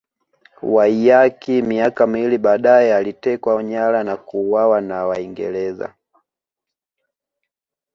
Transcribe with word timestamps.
Waiyaki 0.63 1.61
miaka 1.61 2.07
miwili 2.07 2.37
baadaye 2.37 2.95
alitekwa 2.95 3.63
nyara 3.63 4.03
na 4.03 4.17
kuuawa 4.17 4.81
na 4.81 5.05
Waingereza 5.05 5.93